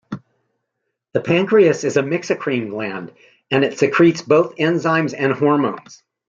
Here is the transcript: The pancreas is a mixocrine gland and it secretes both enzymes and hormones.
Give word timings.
The 1.13 1.19
pancreas 1.19 1.83
is 1.83 1.95
a 1.95 2.01
mixocrine 2.01 2.71
gland 2.71 3.11
and 3.51 3.63
it 3.63 3.77
secretes 3.77 4.23
both 4.23 4.55
enzymes 4.55 5.13
and 5.15 5.31
hormones. 5.31 6.01